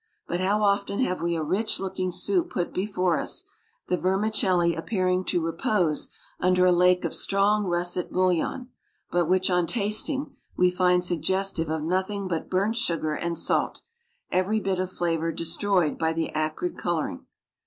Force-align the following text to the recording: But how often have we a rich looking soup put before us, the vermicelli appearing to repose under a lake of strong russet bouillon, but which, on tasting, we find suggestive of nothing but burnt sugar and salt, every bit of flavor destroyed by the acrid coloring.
But 0.27 0.39
how 0.39 0.63
often 0.63 1.01
have 1.01 1.21
we 1.21 1.35
a 1.35 1.43
rich 1.43 1.79
looking 1.79 2.11
soup 2.11 2.49
put 2.49 2.73
before 2.73 3.19
us, 3.19 3.45
the 3.87 3.97
vermicelli 3.97 4.73
appearing 4.73 5.23
to 5.25 5.39
repose 5.45 6.09
under 6.39 6.65
a 6.65 6.71
lake 6.71 7.05
of 7.05 7.13
strong 7.13 7.65
russet 7.65 8.11
bouillon, 8.11 8.69
but 9.11 9.27
which, 9.29 9.51
on 9.51 9.67
tasting, 9.67 10.35
we 10.57 10.71
find 10.71 11.05
suggestive 11.05 11.69
of 11.69 11.83
nothing 11.83 12.27
but 12.27 12.49
burnt 12.49 12.77
sugar 12.77 13.13
and 13.13 13.37
salt, 13.37 13.83
every 14.31 14.59
bit 14.59 14.79
of 14.79 14.91
flavor 14.91 15.31
destroyed 15.31 15.99
by 15.99 16.13
the 16.13 16.29
acrid 16.31 16.79
coloring. 16.79 17.27